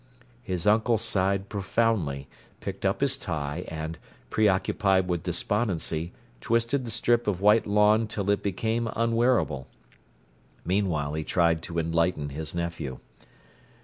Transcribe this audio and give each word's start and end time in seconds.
His 0.41 0.65
uncle 0.65 0.97
sighed 0.97 1.47
profoundly, 1.47 2.27
picked 2.59 2.87
up 2.87 3.01
his 3.01 3.19
tie 3.19 3.65
and, 3.67 3.99
preoccupied 4.31 5.07
with 5.07 5.21
despondency, 5.21 6.11
twisted 6.39 6.85
the 6.85 6.89
strip 6.89 7.27
of 7.27 7.39
white 7.39 7.67
lawn 7.67 8.07
till 8.07 8.31
it 8.31 8.41
became 8.41 8.89
unwearable. 8.95 9.67
Meanwhile, 10.65 11.13
he 11.13 11.23
tried 11.23 11.61
to 11.61 11.77
enlighten 11.77 12.29
his 12.29 12.55
nephew. 12.55 12.97